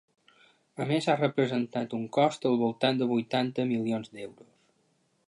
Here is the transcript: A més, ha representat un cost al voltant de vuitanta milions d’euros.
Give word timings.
A 0.85 0.87
més, 0.91 1.07
ha 1.07 1.15
representat 1.19 1.93
un 1.99 2.07
cost 2.19 2.49
al 2.51 2.57
voltant 2.63 2.99
de 3.03 3.11
vuitanta 3.15 3.67
milions 3.75 4.13
d’euros. 4.17 4.53